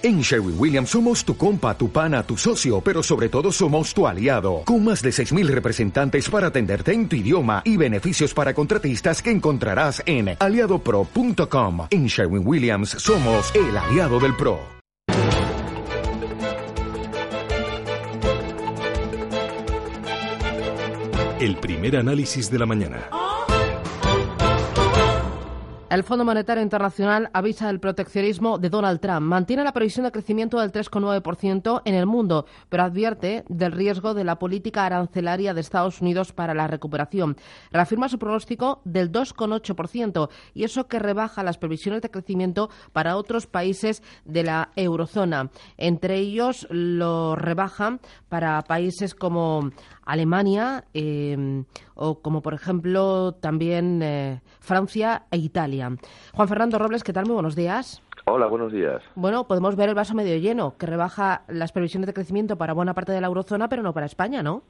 En 0.00 0.20
Sherwin 0.20 0.54
Williams 0.56 0.90
somos 0.90 1.24
tu 1.24 1.36
compa, 1.36 1.76
tu 1.76 1.90
pana, 1.90 2.22
tu 2.22 2.36
socio, 2.36 2.80
pero 2.80 3.02
sobre 3.02 3.28
todo 3.28 3.50
somos 3.50 3.92
tu 3.92 4.06
aliado, 4.06 4.62
con 4.64 4.84
más 4.84 5.02
de 5.02 5.10
6.000 5.10 5.48
representantes 5.48 6.30
para 6.30 6.46
atenderte 6.48 6.92
en 6.92 7.08
tu 7.08 7.16
idioma 7.16 7.62
y 7.64 7.76
beneficios 7.76 8.32
para 8.32 8.54
contratistas 8.54 9.20
que 9.20 9.32
encontrarás 9.32 10.00
en 10.06 10.36
aliadopro.com. 10.38 11.88
En 11.90 12.06
Sherwin 12.06 12.46
Williams 12.46 12.90
somos 12.90 13.52
el 13.56 13.76
aliado 13.76 14.20
del 14.20 14.36
PRO. 14.36 14.60
El 21.40 21.56
primer 21.56 21.96
análisis 21.96 22.48
de 22.52 22.58
la 22.60 22.66
mañana. 22.66 23.17
El 25.90 26.04
Fondo 26.04 26.22
Monetario 26.22 26.62
Internacional 26.62 27.30
avisa 27.32 27.68
del 27.68 27.80
proteccionismo 27.80 28.58
de 28.58 28.68
Donald 28.68 29.00
Trump. 29.00 29.22
Mantiene 29.22 29.64
la 29.64 29.72
previsión 29.72 30.04
de 30.04 30.12
crecimiento 30.12 30.60
del 30.60 30.70
3,9% 30.70 31.80
en 31.82 31.94
el 31.94 32.04
mundo, 32.04 32.44
pero 32.68 32.82
advierte 32.82 33.42
del 33.48 33.72
riesgo 33.72 34.12
de 34.12 34.22
la 34.22 34.38
política 34.38 34.84
arancelaria 34.84 35.54
de 35.54 35.62
Estados 35.62 36.02
Unidos 36.02 36.34
para 36.34 36.52
la 36.52 36.66
recuperación. 36.66 37.38
Reafirma 37.72 38.10
su 38.10 38.18
pronóstico 38.18 38.82
del 38.84 39.10
2,8% 39.10 40.28
y 40.52 40.64
eso 40.64 40.88
que 40.88 40.98
rebaja 40.98 41.42
las 41.42 41.56
previsiones 41.56 42.02
de 42.02 42.10
crecimiento 42.10 42.68
para 42.92 43.16
otros 43.16 43.46
países 43.46 44.02
de 44.26 44.42
la 44.42 44.72
eurozona. 44.76 45.50
Entre 45.78 46.16
ellos 46.16 46.66
lo 46.68 47.34
rebaja 47.34 47.98
para 48.28 48.60
países 48.64 49.14
como 49.14 49.70
Alemania 50.04 50.84
eh, 50.92 51.64
o 51.94 52.20
como 52.20 52.42
por 52.42 52.52
ejemplo 52.52 53.32
también 53.32 54.02
eh, 54.02 54.42
Francia 54.60 55.26
e 55.30 55.38
Italia. 55.38 55.77
Juan 55.82 56.48
Fernando 56.48 56.78
Robles, 56.78 57.04
¿qué 57.04 57.12
tal? 57.12 57.26
Muy 57.26 57.34
buenos 57.34 57.54
días. 57.54 58.02
Hola, 58.24 58.46
buenos 58.46 58.72
días. 58.72 59.02
Bueno, 59.14 59.46
podemos 59.46 59.76
ver 59.76 59.88
el 59.88 59.94
vaso 59.94 60.14
medio 60.14 60.36
lleno, 60.38 60.74
que 60.78 60.86
rebaja 60.86 61.42
las 61.48 61.72
previsiones 61.72 62.06
de 62.06 62.14
crecimiento 62.14 62.56
para 62.56 62.72
buena 62.72 62.94
parte 62.94 63.12
de 63.12 63.20
la 63.20 63.28
eurozona, 63.28 63.68
pero 63.68 63.82
no 63.82 63.92
para 63.94 64.06
España, 64.06 64.42
¿no? 64.42 64.62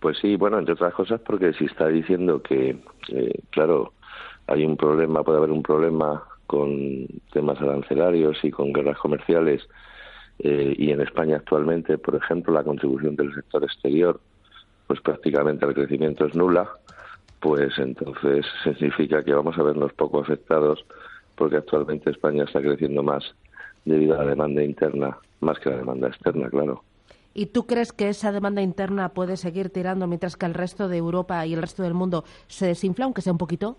Pues 0.00 0.18
sí, 0.18 0.36
bueno, 0.36 0.58
entre 0.58 0.74
otras 0.74 0.92
cosas 0.94 1.20
porque 1.20 1.52
si 1.54 1.64
está 1.64 1.88
diciendo 1.88 2.42
que, 2.42 2.78
eh, 3.08 3.40
claro, 3.50 3.92
hay 4.46 4.64
un 4.64 4.76
problema, 4.76 5.22
puede 5.22 5.38
haber 5.38 5.50
un 5.50 5.62
problema 5.62 6.22
con 6.46 7.06
temas 7.32 7.60
arancelarios 7.60 8.38
y 8.42 8.50
con 8.50 8.72
guerras 8.72 8.98
comerciales, 8.98 9.62
y 10.36 10.90
en 10.90 11.00
España 11.00 11.36
actualmente, 11.36 11.96
por 11.96 12.16
ejemplo, 12.16 12.52
la 12.52 12.64
contribución 12.64 13.14
del 13.14 13.32
sector 13.32 13.62
exterior 13.62 14.20
pues 14.86 15.00
prácticamente 15.00 15.64
el 15.66 15.74
crecimiento 15.74 16.26
es 16.26 16.34
nula, 16.34 16.68
pues 17.44 17.78
entonces 17.78 18.46
significa 18.62 19.22
que 19.22 19.34
vamos 19.34 19.58
a 19.58 19.62
vernos 19.62 19.92
poco 19.92 20.18
afectados 20.18 20.82
porque 21.36 21.58
actualmente 21.58 22.08
España 22.10 22.44
está 22.44 22.62
creciendo 22.62 23.02
más 23.02 23.22
debido 23.84 24.14
a 24.14 24.24
la 24.24 24.30
demanda 24.30 24.62
interna 24.62 25.18
más 25.40 25.58
que 25.58 25.68
la 25.68 25.76
demanda 25.76 26.08
externa, 26.08 26.48
claro. 26.48 26.82
¿Y 27.34 27.46
tú 27.46 27.66
crees 27.66 27.92
que 27.92 28.08
esa 28.08 28.32
demanda 28.32 28.62
interna 28.62 29.10
puede 29.10 29.36
seguir 29.36 29.68
tirando 29.68 30.06
mientras 30.06 30.38
que 30.38 30.46
el 30.46 30.54
resto 30.54 30.88
de 30.88 30.96
Europa 30.96 31.44
y 31.44 31.52
el 31.52 31.60
resto 31.60 31.82
del 31.82 31.92
mundo 31.92 32.24
se 32.46 32.64
desinfla, 32.64 33.04
aunque 33.04 33.20
sea 33.20 33.34
un 33.34 33.38
poquito? 33.38 33.76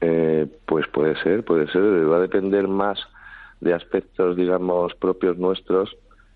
Eh, 0.00 0.46
pues 0.64 0.86
puede 0.88 1.20
ser, 1.22 1.44
puede 1.44 1.70
ser. 1.70 1.82
Va 1.82 2.16
a 2.16 2.20
depender 2.20 2.66
más 2.66 2.98
de 3.60 3.74
aspectos, 3.74 4.36
digamos, 4.36 4.94
propios 4.94 5.36
nuestros 5.36 5.94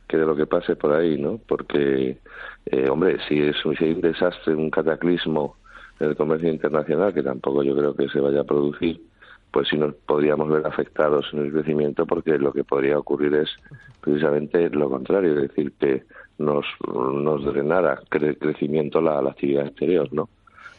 que 0.09 0.19
de 0.19 0.27
lo 0.27 0.37
que 0.37 0.45
pase 0.45 0.77
por 0.77 0.93
ahí, 0.93 1.17
¿no? 1.17 1.41
Porque, 1.49 2.19
eh, 2.67 2.91
hombre, 2.91 3.17
si 3.27 3.41
es 3.41 3.57
si 3.63 3.85
hay 3.85 3.93
un 3.93 4.03
desastre, 4.03 4.55
un 4.55 4.69
cataclismo 4.69 5.57
el 6.03 6.17
comercio 6.17 6.51
internacional, 6.51 7.15
que 7.15 7.23
tampoco 7.23 7.63
yo 7.63 7.77
creo 7.77 7.95
que 7.95 8.09
se 8.09 8.21
vaya 8.21 8.41
a 8.41 8.45
producir, 8.45 9.01
pues 9.51 9.69
sí 9.69 9.77
nos 9.77 9.95
podríamos 9.95 10.49
ver 10.49 10.67
afectados 10.67 11.27
en 11.33 11.41
el 11.41 11.53
crecimiento 11.53 12.07
porque 12.07 12.39
lo 12.39 12.53
que 12.53 12.65
podría 12.65 12.99
ocurrir 12.99 13.35
es 13.35 13.51
precisamente 14.01 14.71
lo 14.71 14.89
contrario, 14.89 15.35
es 15.35 15.43
decir, 15.49 15.73
que 15.79 16.05
nos, 16.39 16.65
nos 16.89 17.45
drenara 17.45 18.01
crecimiento 18.09 19.01
la, 19.01 19.21
la 19.23 19.31
actividad 19.31 19.67
exterior, 19.67 20.09
¿no? 20.13 20.29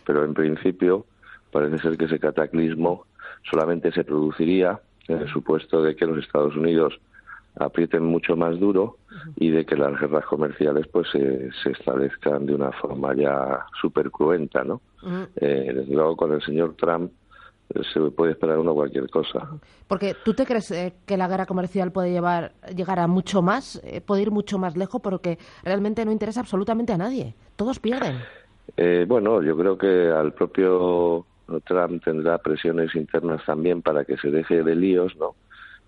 Pero 0.05 0.25
en 0.25 0.33
principio 0.33 1.05
parece 1.51 1.79
ser 1.79 1.97
que 1.97 2.05
ese 2.05 2.19
cataclismo 2.19 3.05
solamente 3.49 3.91
se 3.91 4.03
produciría 4.03 4.79
en 5.07 5.19
el 5.19 5.27
supuesto 5.29 5.83
de 5.83 5.95
que 5.95 6.05
los 6.05 6.17
Estados 6.17 6.55
Unidos 6.55 6.99
aprieten 7.55 8.03
mucho 8.03 8.35
más 8.35 8.59
duro 8.59 8.97
y 9.35 9.51
de 9.51 9.65
que 9.65 9.75
las 9.75 9.99
guerras 9.99 10.25
comerciales 10.25 10.87
pues 10.87 11.07
se 11.11 11.69
establezcan 11.69 12.47
de 12.47 12.55
una 12.55 12.71
forma 12.71 13.13
ya 13.15 13.65
súper 13.79 14.09
cruenta, 14.09 14.63
¿no? 14.63 14.81
Eh, 15.35 15.71
desde 15.75 15.93
luego 15.93 16.15
con 16.15 16.33
el 16.33 16.41
señor 16.41 16.75
Trump 16.75 17.11
eh, 17.69 17.81
se 17.93 17.99
puede 18.11 18.33
esperar 18.33 18.59
uno 18.59 18.73
cualquier 18.73 19.09
cosa. 19.09 19.49
Porque 19.87 20.15
tú 20.23 20.33
te 20.33 20.45
crees 20.45 20.71
eh, 20.71 20.93
que 21.05 21.17
la 21.17 21.27
guerra 21.27 21.45
comercial 21.45 21.91
puede 21.91 22.11
llevar 22.11 22.53
llegar 22.75 22.99
a 22.99 23.07
mucho 23.07 23.41
más, 23.41 23.81
eh, 23.83 24.01
puede 24.01 24.23
ir 24.23 24.31
mucho 24.31 24.57
más 24.57 24.75
lejos 24.75 25.01
porque 25.01 25.37
realmente 25.63 26.05
no 26.05 26.11
interesa 26.11 26.41
absolutamente 26.41 26.93
a 26.93 26.97
nadie. 26.97 27.35
Todos 27.55 27.79
pierden. 27.79 28.17
bueno, 29.07 29.41
yo 29.41 29.57
creo 29.57 29.77
que 29.77 30.09
al 30.09 30.33
propio 30.33 31.25
Trump 31.65 32.03
tendrá 32.03 32.37
presiones 32.37 32.95
internas 32.95 33.43
también 33.45 33.81
para 33.81 34.05
que 34.05 34.17
se 34.17 34.29
deje 34.31 34.63
de 34.63 34.75
líos, 34.75 35.15
¿no? 35.17 35.35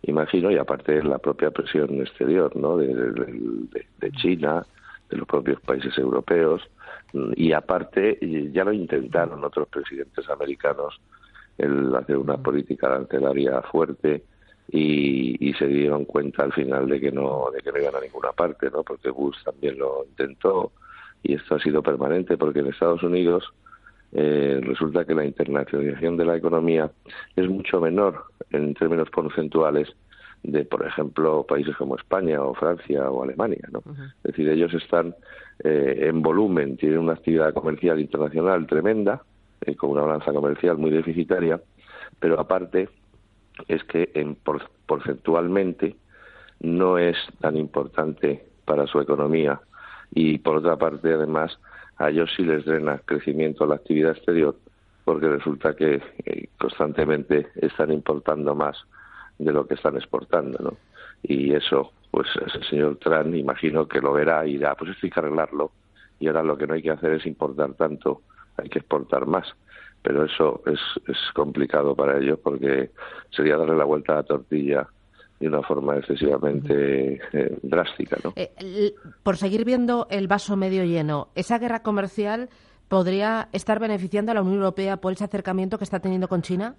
imagino, 0.07 0.51
y 0.51 0.57
aparte 0.57 1.03
la 1.03 1.17
propia 1.17 1.51
presión 1.51 1.99
exterior, 2.01 2.55
¿no? 2.55 2.77
De, 2.77 4.11
China, 4.17 4.65
de 5.09 5.17
los 5.17 5.27
propios 5.27 5.59
países 5.61 5.97
europeos, 5.97 6.61
y 7.35 7.51
aparte 7.53 8.19
ya 8.51 8.63
lo 8.63 8.73
intentaron 8.73 9.43
otros 9.43 9.67
presidentes 9.67 10.29
americanos 10.29 10.99
el 11.57 11.95
hacer 11.95 12.17
una 12.17 12.37
política 12.37 12.87
arancelaria 12.87 13.61
fuerte 13.61 14.23
y, 14.71 15.53
se 15.53 15.67
dieron 15.67 16.03
cuenta 16.03 16.43
al 16.43 16.51
final 16.51 16.89
de 16.89 16.99
que 16.99 17.11
no 17.11 17.49
de 17.53 17.61
que 17.61 17.71
no 17.71 17.79
iban 17.79 17.95
a 17.95 18.01
ninguna 18.01 18.33
parte, 18.33 18.69
¿no? 18.69 18.83
Porque 18.83 19.09
Bush 19.09 19.37
también 19.45 19.77
lo 19.77 20.03
intentó 20.03 20.73
y 21.23 21.35
esto 21.35 21.55
ha 21.55 21.59
sido 21.59 21.81
permanente 21.81 22.37
porque 22.37 22.59
en 22.59 22.67
Estados 22.67 23.01
Unidos 23.03 23.45
eh, 24.11 24.59
resulta 24.61 25.05
que 25.05 25.13
la 25.13 25.23
internacionalización 25.23 26.17
de 26.17 26.25
la 26.25 26.35
economía 26.35 26.91
es 27.35 27.47
mucho 27.49 27.79
menor 27.79 28.25
en 28.51 28.73
términos 28.73 29.09
porcentuales 29.11 29.95
de, 30.51 30.65
por 30.65 30.85
ejemplo, 30.85 31.43
países 31.43 31.75
como 31.75 31.95
España 31.95 32.41
o 32.41 32.53
Francia 32.53 33.09
o 33.09 33.23
Alemania. 33.23 33.67
¿no? 33.71 33.81
Es 34.23 34.23
decir, 34.23 34.49
ellos 34.49 34.73
están 34.73 35.15
eh, 35.63 36.07
en 36.09 36.21
volumen, 36.21 36.77
tienen 36.77 36.99
una 36.99 37.13
actividad 37.13 37.53
comercial 37.53 37.99
internacional 37.99 38.67
tremenda, 38.67 39.21
eh, 39.61 39.75
con 39.75 39.91
una 39.91 40.01
balanza 40.01 40.33
comercial 40.33 40.77
muy 40.77 40.91
deficitaria, 40.91 41.59
pero 42.19 42.39
aparte 42.39 42.89
es 43.67 43.83
que 43.85 44.11
en 44.13 44.35
porcentualmente 44.85 45.95
no 46.59 46.97
es 46.97 47.15
tan 47.39 47.57
importante 47.57 48.45
para 48.65 48.87
su 48.87 48.99
economía 48.99 49.61
y 50.13 50.39
por 50.39 50.57
otra 50.57 50.75
parte 50.77 51.13
además 51.13 51.57
a 51.97 52.09
ellos 52.09 52.29
sí 52.35 52.43
les 52.43 52.65
drena 52.65 52.99
crecimiento 53.05 53.63
a 53.63 53.67
la 53.67 53.75
actividad 53.75 54.11
exterior 54.11 54.55
porque 55.05 55.27
resulta 55.29 55.75
que 55.75 56.01
eh, 56.25 56.49
constantemente 56.57 57.47
están 57.55 57.91
importando 57.91 58.55
más 58.55 58.75
de 59.37 59.51
lo 59.51 59.67
que 59.67 59.75
están 59.75 59.95
exportando, 59.95 60.57
¿no? 60.59 60.77
Y 61.23 61.53
eso, 61.53 61.91
pues 62.11 62.27
ese 62.45 62.63
señor 62.69 62.97
Trump 62.97 63.33
imagino 63.35 63.87
que 63.87 63.99
lo 63.99 64.13
verá 64.13 64.45
y 64.45 64.53
dirá, 64.53 64.75
pues 64.75 64.91
esto 64.91 65.05
hay 65.05 65.11
que 65.11 65.19
arreglarlo 65.19 65.71
y 66.19 66.27
ahora 66.27 66.43
lo 66.43 66.57
que 66.57 66.67
no 66.67 66.73
hay 66.75 66.81
que 66.81 66.91
hacer 66.91 67.13
es 67.13 67.25
importar 67.25 67.73
tanto, 67.73 68.21
hay 68.57 68.69
que 68.69 68.79
exportar 68.79 69.25
más. 69.25 69.47
Pero 70.01 70.25
eso 70.25 70.61
es, 70.67 70.79
es 71.07 71.17
complicado 71.33 71.95
para 71.95 72.19
ellos 72.19 72.39
porque 72.43 72.91
sería 73.31 73.57
darle 73.57 73.75
la 73.75 73.85
vuelta 73.85 74.13
a 74.13 74.17
la 74.17 74.23
tortilla 74.23 74.87
de 75.39 75.47
una 75.47 75.63
forma 75.63 75.97
excesivamente 75.97 77.19
eh, 77.33 77.57
drástica. 77.61 78.17
¿no? 78.23 78.33
Eh, 78.35 78.93
por 79.23 79.37
seguir 79.37 79.65
viendo 79.65 80.07
el 80.09 80.27
vaso 80.27 80.55
medio 80.55 80.83
lleno, 80.83 81.29
¿esa 81.35 81.57
guerra 81.57 81.81
comercial 81.81 82.49
podría 82.87 83.49
estar 83.51 83.79
beneficiando 83.79 84.31
a 84.31 84.35
la 84.35 84.41
Unión 84.41 84.57
Europea 84.57 84.97
por 84.97 85.13
ese 85.13 85.23
acercamiento 85.23 85.77
que 85.77 85.83
está 85.83 85.99
teniendo 85.99 86.27
con 86.27 86.41
China? 86.41 86.75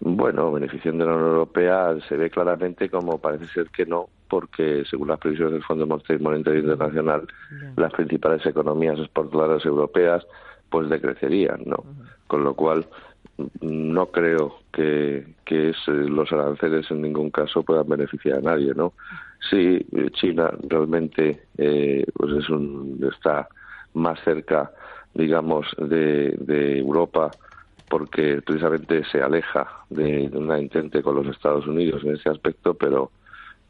Bueno, 0.00 0.52
beneficiando 0.52 1.04
a 1.04 1.08
la 1.08 1.14
Unión 1.14 1.30
Europea 1.30 1.96
se 2.08 2.16
ve 2.16 2.30
claramente 2.30 2.88
como 2.88 3.18
parece 3.18 3.46
ser 3.46 3.68
que 3.70 3.84
no, 3.86 4.08
porque 4.28 4.84
según 4.88 5.08
las 5.08 5.18
previsiones 5.18 5.54
del 5.54 5.64
Fondo 5.64 5.86
Monetario 5.86 6.60
Internacional, 6.60 7.26
las 7.76 7.92
principales 7.92 8.44
economías 8.46 8.98
exportadoras 8.98 9.64
europeas 9.64 10.26
pues 10.70 10.88
decrecerían, 10.88 11.62
¿no? 11.64 11.84
Con 12.26 12.44
lo 12.44 12.54
cual 12.54 12.86
no 13.60 14.06
creo 14.06 14.58
que, 14.72 15.26
que 15.44 15.72
los 15.86 16.32
aranceles 16.32 16.90
en 16.90 17.02
ningún 17.02 17.30
caso 17.30 17.62
puedan 17.62 17.88
beneficiar 17.88 18.38
a 18.38 18.42
nadie, 18.42 18.74
¿no? 18.74 18.92
Sí, 19.50 19.84
China 20.12 20.50
realmente 20.68 21.42
eh, 21.56 22.04
pues 22.14 22.32
es 22.34 22.50
un, 22.50 23.00
está 23.10 23.48
más 23.94 24.20
cerca, 24.24 24.70
digamos, 25.14 25.66
de, 25.78 26.36
de 26.38 26.78
Europa 26.78 27.30
porque 27.88 28.40
precisamente 28.44 29.02
se 29.10 29.22
aleja 29.22 29.66
de, 29.90 30.30
una 30.32 30.60
intente 30.60 31.02
con 31.02 31.16
los 31.16 31.26
Estados 31.26 31.66
Unidos 31.66 32.02
en 32.04 32.14
ese 32.14 32.28
aspecto, 32.28 32.74
pero 32.74 33.10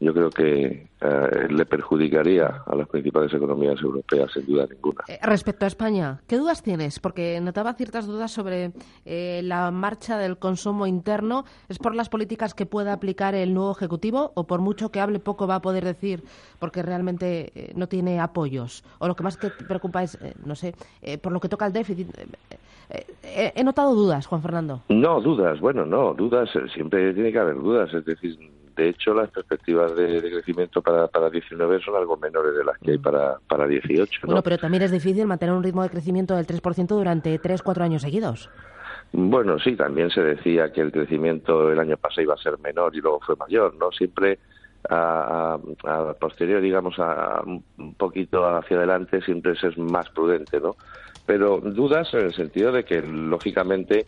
yo 0.01 0.13
creo 0.13 0.29
que 0.29 0.87
eh, 1.01 1.47
le 1.49 1.65
perjudicaría 1.65 2.63
a 2.65 2.75
las 2.75 2.87
principales 2.87 3.33
economías 3.33 3.81
europeas, 3.81 4.31
sin 4.31 4.45
duda 4.45 4.65
ninguna. 4.69 5.03
Eh, 5.09 5.19
respecto 5.21 5.65
a 5.65 5.67
España, 5.67 6.21
¿qué 6.25 6.37
dudas 6.37 6.63
tienes? 6.63 6.99
Porque 6.99 7.41
notaba 7.41 7.73
ciertas 7.73 8.05
dudas 8.07 8.31
sobre 8.31 8.71
eh, 9.03 9.41
la 9.43 9.71
marcha 9.71 10.17
del 10.17 10.37
consumo 10.37 10.87
interno. 10.87 11.43
¿Es 11.67 11.79
por 11.79 11.95
las 11.95 12.07
políticas 12.07 12.53
que 12.53 12.65
pueda 12.65 12.93
aplicar 12.93 13.35
el 13.35 13.53
nuevo 13.53 13.73
Ejecutivo 13.73 14.31
o 14.35 14.45
por 14.45 14.61
mucho 14.61 14.89
que 14.89 15.01
hable 15.01 15.19
poco 15.19 15.47
va 15.47 15.55
a 15.55 15.61
poder 15.61 15.83
decir 15.83 16.23
porque 16.59 16.81
realmente 16.81 17.73
no 17.75 17.87
tiene 17.87 18.21
apoyos? 18.21 18.85
¿O 18.99 19.07
lo 19.07 19.15
que 19.17 19.23
más 19.23 19.37
te 19.37 19.49
preocupa 19.49 20.03
es, 20.03 20.17
no 20.45 20.55
sé, 20.55 20.75
por 21.21 21.33
lo 21.33 21.41
que 21.41 21.49
toca 21.49 21.65
al 21.65 21.73
déficit? 21.73 22.07
He 23.23 23.63
notado 23.63 23.93
dudas, 23.93 24.25
Juan 24.25 24.41
Fernando. 24.41 24.81
No, 24.89 25.21
dudas, 25.21 25.59
bueno, 25.59 25.85
no, 25.85 26.13
dudas, 26.13 26.49
siempre 26.73 27.13
tiene 27.13 27.31
que 27.31 27.39
haber 27.39 27.55
dudas. 27.55 27.93
Es 27.93 28.05
decir, 28.05 28.37
de 28.79 28.89
hecho, 28.89 29.13
las 29.13 29.29
perspectivas 29.29 29.93
de, 29.93 30.21
crecimiento 30.21 30.81
para, 30.81 31.07
para 31.07 31.29
19 31.29 31.81
son 31.81 31.97
algo 31.97 32.15
menores 32.15 32.55
de 32.55 32.63
las 32.63 32.77
que 32.77 32.91
hay 32.91 32.97
para, 32.97 33.37
para 33.47 33.67
18. 33.67 34.21
Bueno, 34.23 34.41
pero 34.41 34.57
también 34.57 34.83
es 34.83 34.91
difícil 34.91 35.27
mantener 35.27 35.53
un 35.53 35.63
ritmo 35.63 35.83
de 35.83 35.89
crecimiento 35.89 36.33
del 36.35 36.47
3% 36.47 36.87
durante 36.87 37.37
3, 37.37 37.61
4 37.61 37.83
años 37.83 38.01
seguidos. 38.01 38.49
Bueno, 39.11 39.59
sí, 39.59 39.75
también 39.75 40.09
se 40.11 40.21
decía 40.21 40.71
que 40.71 40.79
el 40.79 40.93
crecimiento 40.93 41.69
el 41.69 41.79
año 41.79 41.97
pasado 41.97 42.21
iba 42.21 42.35
a 42.35 42.37
ser 42.37 42.57
menor 42.59 42.95
y 42.95 43.01
luego 43.01 43.19
fue 43.19 43.35
mayor, 43.35 43.75
¿no? 43.75 43.91
Siempre 43.91 44.39
a, 44.89 45.59
a, 45.83 46.13
posterior, 46.13 46.61
digamos, 46.61 46.97
a, 46.99 47.41
un 47.43 47.95
poquito 47.95 48.47
hacia 48.47 48.77
adelante, 48.77 49.21
siempre 49.21 49.57
es 49.61 49.77
más 49.77 50.09
prudente, 50.11 50.61
¿no? 50.61 50.75
Pero 51.29 51.59
dudas 51.59 52.11
en 52.15 52.21
el 52.21 52.33
sentido 52.33 52.71
de 52.71 52.83
que, 52.83 53.03
lógicamente, 53.03 54.07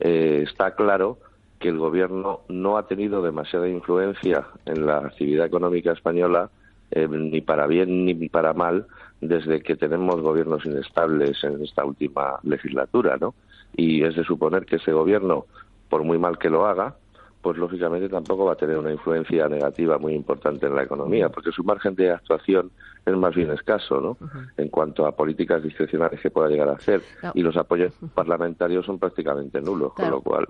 eh, 0.00 0.44
está 0.48 0.74
claro 0.74 1.18
que 1.58 1.68
el 1.68 1.76
gobierno 1.76 2.40
no 2.48 2.78
ha 2.78 2.86
tenido 2.86 3.20
demasiada 3.20 3.68
influencia 3.68 4.46
en 4.64 4.86
la 4.86 4.96
actividad 4.96 5.44
económica 5.44 5.92
española, 5.92 6.48
eh, 6.90 7.06
ni 7.06 7.42
para 7.42 7.66
bien 7.66 8.06
ni 8.06 8.14
para 8.30 8.54
mal, 8.54 8.86
desde 9.20 9.60
que 9.60 9.76
tenemos 9.76 10.22
gobiernos 10.22 10.64
inestables 10.64 11.44
en 11.44 11.62
esta 11.62 11.84
última 11.84 12.38
legislatura, 12.44 13.18
¿no? 13.20 13.34
Y 13.76 14.02
es 14.02 14.16
de 14.16 14.24
suponer 14.24 14.64
que 14.64 14.76
ese 14.76 14.92
gobierno, 14.92 15.44
por 15.90 16.02
muy 16.02 16.16
mal 16.16 16.38
que 16.38 16.48
lo 16.48 16.64
haga, 16.64 16.96
pues 17.44 17.58
lógicamente 17.58 18.08
tampoco 18.08 18.46
va 18.46 18.54
a 18.54 18.56
tener 18.56 18.78
una 18.78 18.90
influencia 18.90 19.46
negativa 19.50 19.98
muy 19.98 20.14
importante 20.14 20.64
en 20.64 20.74
la 20.74 20.84
economía, 20.84 21.28
porque 21.28 21.52
su 21.52 21.62
margen 21.62 21.94
de 21.94 22.10
actuación 22.10 22.70
es 23.04 23.14
más 23.14 23.34
bien 23.34 23.50
escaso, 23.50 24.00
¿no? 24.00 24.16
En 24.56 24.70
cuanto 24.70 25.06
a 25.06 25.12
políticas 25.12 25.62
discrecionales 25.62 26.18
que 26.22 26.30
pueda 26.30 26.48
llegar 26.48 26.70
a 26.70 26.72
hacer. 26.72 27.02
Y 27.34 27.42
los 27.42 27.54
apoyos 27.58 27.92
parlamentarios 28.14 28.86
son 28.86 28.98
prácticamente 28.98 29.60
nulos, 29.60 29.92
con 29.92 30.10
lo 30.10 30.22
cual. 30.22 30.46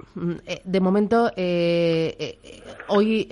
Eh, 0.47 0.61
de 0.65 0.81
momento, 0.81 1.33
eh, 1.37 2.15
eh, 2.17 2.63
hoy 2.87 3.27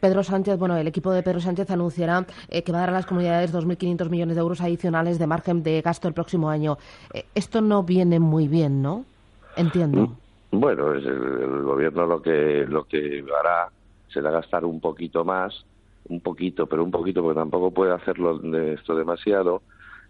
Pedro 0.00 0.22
Sánchez, 0.22 0.56
bueno, 0.56 0.76
el 0.76 0.86
equipo 0.86 1.10
de 1.10 1.24
Pedro 1.24 1.40
Sánchez 1.40 1.68
anunciará 1.72 2.24
que 2.48 2.70
va 2.70 2.78
a 2.78 2.80
dar 2.82 2.90
a 2.90 2.92
las 2.92 3.06
comunidades 3.06 3.52
2.500 3.52 4.08
millones 4.10 4.36
de 4.36 4.42
euros 4.42 4.60
adicionales 4.60 5.18
de 5.18 5.26
margen 5.26 5.64
de 5.64 5.82
gasto 5.82 6.06
el 6.06 6.14
próximo 6.14 6.50
año. 6.50 6.78
esto 7.34 7.60
no 7.60 7.82
viene 7.82 8.20
muy 8.20 8.46
bien, 8.46 8.80
¿no? 8.80 9.04
Entiendo. 9.56 10.02
Mm, 10.02 10.16
bueno, 10.60 10.92
el, 10.92 11.06
el, 11.06 11.62
gobierno 11.62 12.06
lo 12.06 12.22
que 12.22 12.66
lo 12.68 12.84
que 12.84 13.24
hará 13.38 13.68
será 14.08 14.30
gastar 14.30 14.64
un 14.64 14.80
poquito 14.80 15.24
más, 15.24 15.64
un 16.08 16.20
poquito, 16.20 16.66
pero 16.66 16.84
un 16.84 16.90
poquito, 16.90 17.22
porque 17.22 17.38
tampoco 17.38 17.70
puede 17.70 17.92
hacerlo 17.92 18.38
de 18.38 18.74
esto 18.74 18.94
demasiado 18.94 19.62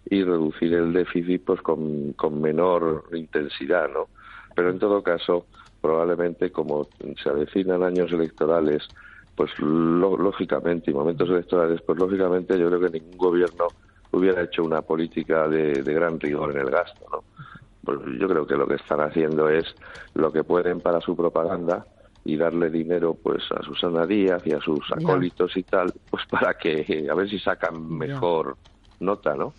y 0.09 0.23
reducir 0.23 0.75
el 0.75 0.93
déficit 0.93 1.43
pues 1.45 1.61
con, 1.63 2.13
con 2.13 2.41
menor 2.41 3.05
intensidad, 3.13 3.89
¿no? 3.93 4.09
Pero 4.55 4.71
en 4.71 4.79
todo 4.79 5.03
caso, 5.03 5.47
probablemente 5.81 6.51
como 6.51 6.89
se 7.23 7.29
avecinan 7.29 7.83
años 7.83 8.13
electorales, 8.13 8.87
pues 9.35 9.51
lógicamente 9.59 10.91
y 10.91 10.95
momentos 10.95 11.29
electorales, 11.29 11.81
pues 11.83 11.99
lógicamente 11.99 12.59
yo 12.59 12.69
creo 12.69 12.81
que 12.81 12.99
ningún 12.99 13.19
gobierno 13.19 13.67
hubiera 14.13 14.43
hecho 14.43 14.63
una 14.63 14.83
política 14.83 15.49
de, 15.49 15.83
de 15.83 15.95
gran 15.95 16.19
rigor 16.21 16.53
en 16.53 16.61
el 16.61 16.71
gasto, 16.71 17.05
¿no? 17.11 17.23
Pues 17.87 18.01
yo 18.21 18.29
creo 18.29 18.47
que 18.47 18.57
lo 18.57 18.67
que 18.67 18.75
están 18.75 19.01
haciendo 19.01 19.49
es 19.49 19.65
lo 20.15 20.31
que 20.33 20.45
pueden 20.45 20.81
para 20.81 21.01
su 21.01 21.17
propaganda 21.17 21.87
y 22.25 22.37
darle 22.37 22.69
dinero 22.69 23.15
pues 23.15 23.45
a 23.53 23.63
Susana 23.63 24.05
Díaz 24.05 24.43
y 24.45 24.53
a 24.53 24.61
sus 24.61 24.81
acólitos 24.93 25.57
y 25.57 25.63
tal, 25.63 25.93
pues 26.11 26.25
para 26.29 26.55
que 26.55 27.07
a 27.09 27.15
ver 27.15 27.31
si 27.31 27.39
sacan 27.39 27.89
mejor 27.89 28.57
nota, 29.01 29.35
¿no? 29.35 29.55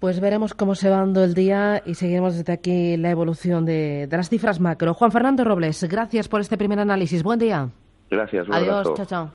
Pues 0.00 0.20
veremos 0.20 0.54
cómo 0.54 0.74
se 0.74 0.90
va 0.90 0.98
dando 0.98 1.24
el 1.24 1.34
día 1.34 1.82
y 1.84 1.94
seguiremos 1.94 2.36
desde 2.36 2.52
aquí 2.52 2.96
la 2.96 3.10
evolución 3.10 3.64
de, 3.64 4.08
las 4.10 4.28
cifras 4.28 4.60
macro. 4.60 4.94
Juan 4.94 5.12
Fernando 5.12 5.44
Robles, 5.44 5.84
gracias 5.84 6.28
por 6.28 6.40
este 6.40 6.58
primer 6.58 6.80
análisis. 6.80 7.22
Buen 7.22 7.38
día. 7.38 7.68
Gracias. 8.10 8.46
Adiós. 8.50 8.92
Chao, 8.94 9.06
chao. 9.06 9.24